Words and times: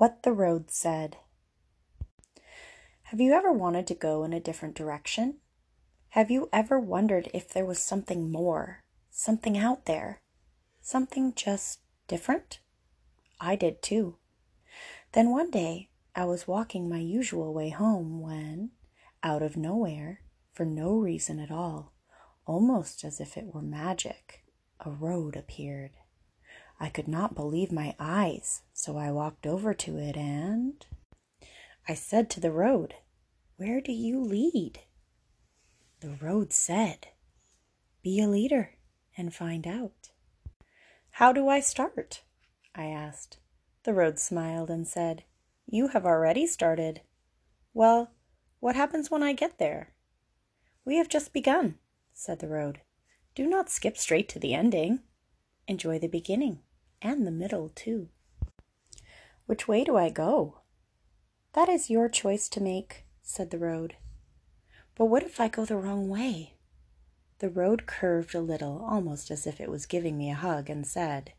What 0.00 0.22
the 0.22 0.32
Road 0.32 0.70
Said. 0.70 1.18
Have 3.02 3.20
you 3.20 3.34
ever 3.34 3.52
wanted 3.52 3.86
to 3.88 3.94
go 3.94 4.24
in 4.24 4.32
a 4.32 4.40
different 4.40 4.74
direction? 4.74 5.40
Have 6.16 6.30
you 6.30 6.48
ever 6.54 6.80
wondered 6.80 7.28
if 7.34 7.50
there 7.50 7.66
was 7.66 7.80
something 7.80 8.32
more, 8.32 8.82
something 9.10 9.58
out 9.58 9.84
there, 9.84 10.22
something 10.80 11.34
just 11.34 11.80
different? 12.08 12.60
I 13.42 13.56
did 13.56 13.82
too. 13.82 14.16
Then 15.12 15.28
one 15.32 15.50
day 15.50 15.90
I 16.16 16.24
was 16.24 16.48
walking 16.48 16.88
my 16.88 17.00
usual 17.00 17.52
way 17.52 17.68
home 17.68 18.22
when, 18.22 18.70
out 19.22 19.42
of 19.42 19.54
nowhere, 19.54 20.22
for 20.50 20.64
no 20.64 20.94
reason 20.94 21.38
at 21.38 21.50
all, 21.50 21.92
almost 22.46 23.04
as 23.04 23.20
if 23.20 23.36
it 23.36 23.54
were 23.54 23.60
magic, 23.60 24.44
a 24.80 24.88
road 24.88 25.36
appeared. 25.36 25.90
I 26.82 26.88
could 26.88 27.08
not 27.08 27.34
believe 27.34 27.70
my 27.70 27.94
eyes, 27.98 28.62
so 28.72 28.96
I 28.96 29.10
walked 29.10 29.46
over 29.46 29.74
to 29.74 29.98
it 29.98 30.16
and 30.16 30.84
I 31.86 31.92
said 31.92 32.30
to 32.30 32.40
the 32.40 32.50
road, 32.50 32.94
Where 33.58 33.82
do 33.82 33.92
you 33.92 34.18
lead? 34.18 34.80
The 36.00 36.16
road 36.22 36.54
said, 36.54 37.08
Be 38.02 38.18
a 38.18 38.26
leader 38.26 38.76
and 39.14 39.34
find 39.34 39.66
out. 39.66 40.08
How 41.12 41.34
do 41.34 41.48
I 41.48 41.60
start? 41.60 42.22
I 42.74 42.86
asked. 42.86 43.36
The 43.82 43.92
road 43.92 44.18
smiled 44.18 44.70
and 44.70 44.88
said, 44.88 45.24
You 45.66 45.88
have 45.88 46.06
already 46.06 46.46
started. 46.46 47.02
Well, 47.74 48.10
what 48.58 48.74
happens 48.74 49.10
when 49.10 49.22
I 49.22 49.34
get 49.34 49.58
there? 49.58 49.92
We 50.86 50.96
have 50.96 51.10
just 51.10 51.34
begun, 51.34 51.74
said 52.14 52.38
the 52.38 52.48
road. 52.48 52.80
Do 53.34 53.46
not 53.46 53.68
skip 53.68 53.98
straight 53.98 54.30
to 54.30 54.38
the 54.38 54.54
ending. 54.54 55.00
Enjoy 55.68 55.98
the 55.98 56.08
beginning 56.08 56.60
and 57.02 57.26
the 57.26 57.30
middle, 57.30 57.68
too. 57.68 58.08
Which 59.46 59.66
way 59.66 59.84
do 59.84 59.96
I 59.96 60.10
go? 60.10 60.60
That 61.54 61.68
is 61.68 61.90
your 61.90 62.08
choice 62.08 62.48
to 62.50 62.62
make, 62.62 63.04
said 63.22 63.50
the 63.50 63.58
road. 63.58 63.96
But 64.94 65.06
what 65.06 65.22
if 65.22 65.40
I 65.40 65.48
go 65.48 65.64
the 65.64 65.76
wrong 65.76 66.08
way? 66.08 66.54
The 67.40 67.48
road 67.48 67.86
curved 67.86 68.34
a 68.34 68.40
little, 68.40 68.84
almost 68.84 69.30
as 69.30 69.46
if 69.46 69.60
it 69.60 69.70
was 69.70 69.86
giving 69.86 70.18
me 70.18 70.30
a 70.30 70.34
hug, 70.34 70.68
and 70.68 70.86
said, 70.86 71.32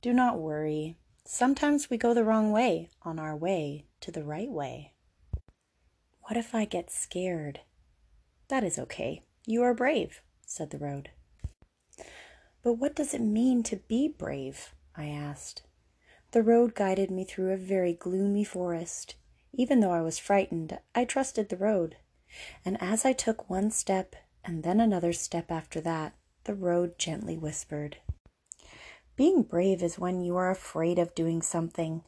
Do 0.00 0.12
not 0.12 0.38
worry. 0.38 0.96
Sometimes 1.26 1.90
we 1.90 1.96
go 1.96 2.14
the 2.14 2.24
wrong 2.24 2.50
way 2.50 2.88
on 3.02 3.18
our 3.18 3.36
way 3.36 3.86
to 4.00 4.10
the 4.10 4.24
right 4.24 4.50
way. 4.50 4.94
What 6.22 6.36
if 6.38 6.54
I 6.54 6.64
get 6.64 6.90
scared? 6.90 7.60
That 8.48 8.64
is 8.64 8.78
okay. 8.78 9.22
You 9.46 9.62
are 9.62 9.74
brave, 9.74 10.22
said 10.46 10.70
the 10.70 10.78
road. 10.78 11.10
But 12.62 12.74
what 12.74 12.96
does 12.96 13.12
it 13.12 13.20
mean 13.20 13.62
to 13.64 13.76
be 13.76 14.08
brave? 14.08 14.74
I 14.96 15.06
asked. 15.06 15.62
The 16.30 16.42
road 16.42 16.74
guided 16.74 17.10
me 17.10 17.24
through 17.24 17.50
a 17.50 17.56
very 17.56 17.92
gloomy 17.92 18.44
forest. 18.44 19.16
Even 19.52 19.80
though 19.80 19.92
I 19.92 20.00
was 20.00 20.18
frightened, 20.18 20.78
I 20.94 21.04
trusted 21.04 21.48
the 21.48 21.56
road. 21.56 21.96
And 22.64 22.80
as 22.82 23.04
I 23.04 23.12
took 23.12 23.48
one 23.48 23.70
step 23.70 24.16
and 24.44 24.62
then 24.62 24.80
another 24.80 25.12
step 25.12 25.50
after 25.50 25.80
that, 25.82 26.14
the 26.44 26.54
road 26.54 26.98
gently 26.98 27.38
whispered, 27.38 27.98
Being 29.16 29.42
brave 29.42 29.82
is 29.82 29.98
when 29.98 30.20
you 30.20 30.36
are 30.36 30.50
afraid 30.50 30.98
of 30.98 31.14
doing 31.14 31.40
something, 31.40 32.02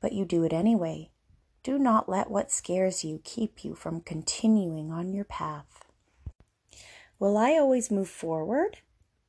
but 0.00 0.12
you 0.12 0.24
do 0.24 0.44
it 0.44 0.52
anyway. 0.52 1.10
Do 1.62 1.78
not 1.78 2.08
let 2.08 2.30
what 2.30 2.50
scares 2.50 3.04
you 3.04 3.20
keep 3.22 3.64
you 3.64 3.74
from 3.74 4.00
continuing 4.00 4.90
on 4.90 5.12
your 5.12 5.24
path. 5.24 5.84
Will 7.18 7.36
I 7.36 7.52
always 7.52 7.90
move 7.90 8.08
forward? 8.08 8.78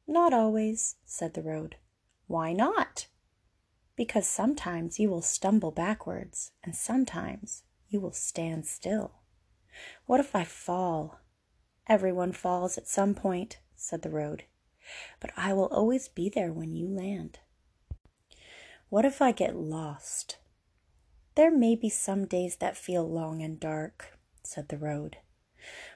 Not 0.08 0.34
always, 0.34 0.96
said 1.06 1.34
the 1.34 1.44
road. 1.44 1.76
Why 2.34 2.52
not? 2.52 3.06
Because 3.96 4.26
sometimes 4.26 4.98
you 4.98 5.08
will 5.08 5.22
stumble 5.22 5.70
backwards, 5.70 6.50
and 6.64 6.76
sometimes 6.76 7.62
you 7.90 8.00
will 8.00 8.12
stand 8.12 8.66
still. 8.66 9.20
What 10.08 10.20
if 10.20 10.36
I 10.36 10.44
fall? 10.44 11.20
Everyone 11.86 12.32
falls 12.32 12.76
at 12.76 12.88
some 12.88 13.14
point, 13.14 13.60
said 13.76 14.02
the 14.02 14.10
road, 14.10 14.46
but 15.20 15.30
I 15.38 15.54
will 15.54 15.68
always 15.68 16.08
be 16.08 16.28
there 16.28 16.52
when 16.52 16.74
you 16.74 16.88
land. 16.88 17.38
What 18.90 19.06
if 19.06 19.22
I 19.22 19.32
get 19.32 19.56
lost? 19.56 20.40
There 21.36 21.56
may 21.56 21.76
be 21.76 21.88
some 21.88 22.26
days 22.26 22.56
that 22.56 22.76
feel 22.76 23.08
long 23.08 23.44
and 23.44 23.60
dark, 23.60 24.18
said 24.42 24.70
the 24.70 24.78
road, 24.80 25.18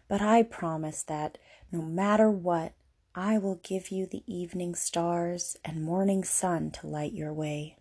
but 0.07 0.21
I 0.21 0.43
promise 0.43 1.01
that 1.01 1.39
no 1.71 1.81
matter 1.81 2.29
what, 2.29 2.73
I 3.19 3.39
will 3.39 3.59
give 3.63 3.89
you 3.89 4.05
the 4.05 4.21
evening 4.27 4.75
stars 4.75 5.57
and 5.65 5.81
morning 5.81 6.23
sun 6.23 6.69
to 6.69 6.85
light 6.85 7.13
your 7.13 7.33
way. 7.33 7.75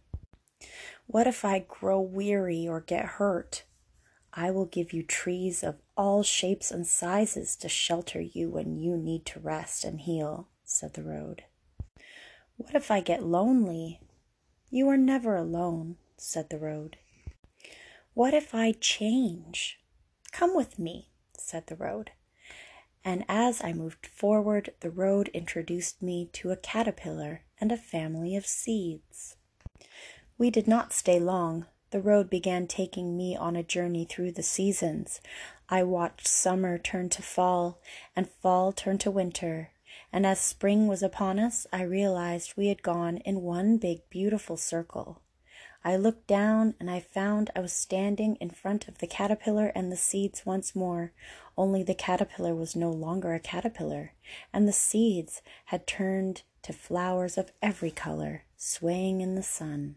What 1.07 1.27
if 1.27 1.45
I 1.45 1.59
grow 1.59 2.01
weary 2.01 2.67
or 2.67 2.81
get 2.81 3.05
hurt? 3.05 3.65
I 4.33 4.51
will 4.51 4.65
give 4.65 4.95
you 4.95 5.03
trees 5.03 5.63
of 5.63 5.77
all 5.95 6.23
shapes 6.23 6.71
and 6.71 6.87
sizes 6.87 7.55
to 7.57 7.69
shelter 7.69 8.19
you 8.19 8.49
when 8.49 8.79
you 8.79 8.97
need 8.97 9.27
to 9.27 9.39
rest 9.39 9.85
and 9.85 10.01
heal, 10.01 10.49
said 10.65 10.95
the 10.95 11.03
road. 11.03 11.45
What 12.57 12.75
if 12.75 12.91
I 12.91 13.01
get 13.01 13.23
lonely? 13.23 14.01
You 14.71 14.89
are 14.89 14.97
never 14.97 15.37
alone, 15.37 15.97
said 16.17 16.49
the 16.49 16.59
road. 16.59 16.97
What 18.15 18.33
if 18.33 18.55
I 18.55 18.73
change? 18.73 19.81
Come 20.33 20.57
with 20.57 20.79
me, 20.79 21.11
said 21.37 21.67
the 21.67 21.77
road 21.77 22.13
and 23.07 23.25
as 23.29 23.63
I 23.63 23.73
moved 23.73 24.05
forward, 24.05 24.75
the 24.81 24.91
road 24.91 25.29
introduced 25.33 26.03
me 26.03 26.29
to 26.33 26.51
a 26.51 26.57
caterpillar 26.57 27.43
and 27.61 27.71
a 27.71 27.77
family 27.77 28.35
of 28.35 28.45
seeds. 28.45 29.37
We 30.37 30.51
did 30.51 30.67
not 30.67 30.93
stay 30.93 31.21
long. 31.21 31.67
The 31.93 32.01
road 32.01 32.29
began 32.29 32.67
taking 32.67 33.17
me 33.17 33.37
on 33.37 33.55
a 33.55 33.63
journey 33.63 34.07
through 34.07 34.33
the 34.33 34.43
seasons. 34.43 35.21
I 35.69 35.85
watched 35.85 36.27
summer 36.27 36.79
turn 36.79 37.09
to 37.11 37.23
fall 37.23 37.79
and 38.17 38.29
fall 38.29 38.73
turn 38.73 38.99
to 38.99 39.11
winter. 39.13 39.71
And 40.13 40.27
as 40.27 40.41
spring 40.41 40.89
was 40.89 41.03
upon 41.05 41.39
us, 41.39 41.65
I 41.73 41.83
realized 41.83 42.55
we 42.57 42.67
had 42.67 42.83
gone 42.83 43.19
in 43.19 43.43
one 43.43 43.77
big 43.77 44.01
beautiful 44.11 44.57
circle. 44.57 45.23
I 45.87 45.95
looked 45.95 46.27
down 46.27 46.75
and 46.81 46.91
I 46.91 46.99
found 46.99 47.51
I 47.55 47.61
was 47.61 47.73
standing 47.73 48.35
in 48.41 48.51
front 48.51 48.89
of 48.89 48.99
the 48.99 49.07
caterpillar 49.07 49.69
and 49.69 49.93
the 49.93 49.97
seeds 49.97 50.45
once 50.45 50.75
more, 50.75 51.13
only 51.57 51.85
the 51.85 51.95
caterpillar 51.95 52.57
was 52.57 52.75
no 52.75 52.91
longer 52.91 53.35
a 53.35 53.39
caterpillar, 53.39 54.13
and 54.53 54.67
the 54.67 54.73
seeds 54.73 55.43
had 55.67 55.87
turned 55.87 56.43
to 56.63 56.73
flowers 56.73 57.39
of 57.39 57.53
every 57.63 57.93
color, 57.93 58.43
swaying 58.57 59.21
in 59.21 59.37
the 59.37 59.45
sun. 59.45 59.95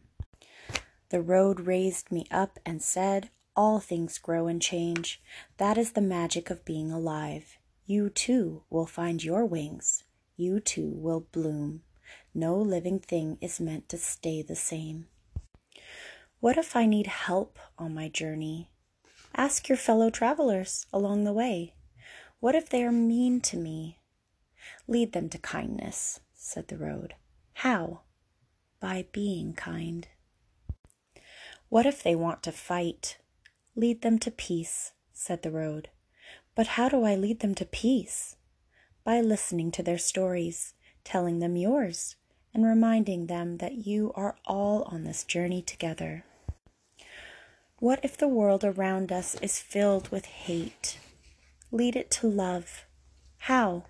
The 1.10 1.22
road 1.22 1.62
raised 1.62 2.12
me 2.12 2.28
up 2.30 2.60
and 2.64 2.84
said, 2.84 3.32
All 3.56 3.80
things 3.80 4.20
grow 4.20 4.46
and 4.46 4.62
change. 4.62 5.20
That 5.58 5.76
is 5.76 5.94
the 5.94 6.02
magic 6.02 6.52
of 6.52 6.66
being 6.66 6.92
alive. 6.92 7.58
You 7.88 8.12
too 8.12 8.62
will 8.70 8.86
find 8.86 9.24
your 9.24 9.44
wings. 9.44 10.04
You 10.38 10.60
too 10.60 10.92
will 10.92 11.22
bloom. 11.32 11.82
No 12.32 12.56
living 12.56 13.00
thing 13.00 13.40
is 13.42 13.60
meant 13.60 13.90
to 13.90 13.98
stay 13.98 14.44
the 14.44 14.56
same. 14.56 15.08
What 16.42 16.58
if 16.58 16.74
I 16.74 16.86
need 16.86 17.08
help 17.08 17.60
on 17.78 17.94
my 17.94 18.08
journey? 18.08 18.72
Ask 19.36 19.68
your 19.68 19.78
fellow 19.78 20.10
travelers 20.10 20.86
along 20.94 21.26
the 21.26 21.34
way. 21.34 21.74
What 22.40 22.56
if 22.56 22.70
they 22.70 22.82
are 22.86 22.94
mean 22.94 23.42
to 23.42 23.58
me? 23.58 24.00
Lead 24.88 25.12
them 25.12 25.28
to 25.30 25.38
kindness, 25.38 26.22
said 26.34 26.70
the 26.70 26.78
road. 26.78 27.16
How? 27.56 28.04
By 28.80 29.08
being 29.12 29.52
kind. 29.54 30.08
What 31.68 31.86
if 31.86 32.02
they 32.02 32.16
want 32.16 32.42
to 32.44 32.54
fight? 32.54 33.18
Lead 33.76 34.02
them 34.02 34.18
to 34.20 34.32
peace, 34.32 34.94
said 35.12 35.42
the 35.42 35.52
road. 35.52 35.90
But 36.56 36.68
how 36.68 36.88
do 36.88 37.04
I 37.04 37.16
lead 37.16 37.42
them 37.42 37.54
to 37.56 37.66
peace? 37.66 38.38
By 39.04 39.20
listening 39.20 39.72
to 39.72 39.84
their 39.84 39.98
stories, 39.98 40.74
telling 41.04 41.40
them 41.40 41.58
yours, 41.58 42.16
and 42.54 42.66
reminding 42.66 43.28
them 43.28 43.58
that 43.58 43.86
you 43.86 44.14
are 44.16 44.38
all 44.46 44.84
on 44.84 45.04
this 45.04 45.26
journey 45.26 45.62
together. 45.62 46.24
What 47.80 48.02
if 48.04 48.18
the 48.18 48.28
world 48.28 48.66
around 48.66 49.10
us 49.10 49.36
is 49.36 49.62
filled 49.62 50.10
with 50.10 50.26
hate? 50.26 51.00
Lead 51.72 51.96
it 51.96 52.12
to 52.12 52.28
love. 52.28 52.86
How? 53.38 53.86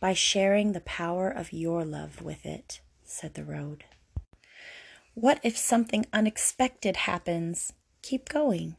By 0.00 0.12
sharing 0.12 0.72
the 0.72 0.80
power 0.80 1.30
of 1.30 1.52
your 1.52 1.84
love 1.84 2.20
with 2.20 2.44
it, 2.44 2.80
said 3.04 3.34
the 3.34 3.44
road. 3.44 3.84
What 5.14 5.38
if 5.44 5.56
something 5.56 6.06
unexpected 6.12 6.96
happens? 6.96 7.72
Keep 8.02 8.28
going. 8.28 8.76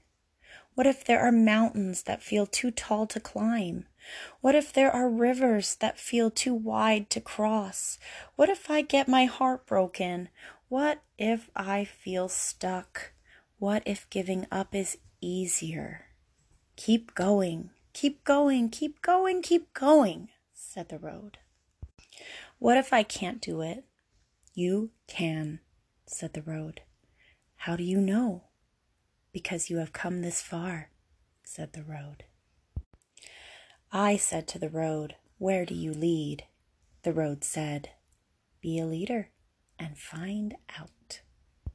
What 0.76 0.88
if 0.88 1.06
there 1.06 1.22
are 1.22 1.32
mountains 1.32 2.04
that 2.04 2.22
feel 2.22 2.46
too 2.46 2.70
tall 2.70 3.08
to 3.08 3.22
climb? 3.22 3.86
What 4.42 4.56
if 4.56 4.74
there 4.74 4.92
are 4.92 5.10
rivers 5.10 5.76
that 5.76 5.98
feel 5.98 6.32
too 6.32 6.54
wide 6.54 7.10
to 7.12 7.22
cross? 7.22 7.98
What 8.36 8.50
if 8.50 8.70
I 8.70 8.82
get 8.82 9.08
my 9.08 9.24
heart 9.24 9.66
broken? 9.66 10.28
What 10.68 11.02
if 11.18 11.50
I 11.56 11.86
feel 11.86 12.28
stuck? 12.28 13.14
What 13.60 13.82
if 13.88 14.08
giving 14.12 14.46
up 14.52 14.76
is 14.76 15.00
easier? 15.20 16.06
Keep 16.76 17.16
going, 17.16 17.72
keep 17.92 18.24
going, 18.24 18.70
keep 18.70 19.02
going, 19.02 19.42
keep 19.42 19.74
going, 19.74 20.30
said 20.54 20.90
the 20.90 21.00
road. 21.00 21.40
What 22.60 22.78
if 22.78 22.94
I 22.94 23.02
can't 23.02 23.42
do 23.42 23.62
it? 23.62 23.84
You 24.54 24.92
can, 25.08 25.60
said 26.06 26.34
the 26.34 26.44
road. 26.44 26.82
How 27.56 27.76
do 27.76 27.84
you 27.84 28.00
know? 28.00 28.44
Because 29.34 29.72
you 29.72 29.78
have 29.78 29.92
come 29.92 30.22
this 30.22 30.40
far, 30.40 30.92
said 31.44 31.74
the 31.74 31.84
road. 31.84 32.26
I 33.92 34.18
said 34.18 34.48
to 34.50 34.60
the 34.60 34.70
road, 34.70 35.16
Where 35.40 35.66
do 35.66 35.74
you 35.74 35.94
lead? 35.94 36.44
The 37.02 37.14
road 37.14 37.44
said, 37.44 37.90
Be 38.62 38.78
a 38.78 38.86
leader 38.86 39.30
and 39.80 39.98
find 39.98 40.56
out. 40.78 40.92